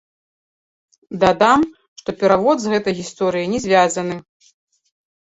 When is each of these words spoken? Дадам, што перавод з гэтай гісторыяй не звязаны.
Дадам, 1.23 1.65
што 2.01 2.15
перавод 2.21 2.57
з 2.63 2.71
гэтай 2.75 2.93
гісторыяй 3.01 3.47
не 3.53 3.59
звязаны. 3.67 4.15